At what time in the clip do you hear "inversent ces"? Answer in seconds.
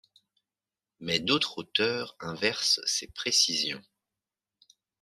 2.21-3.05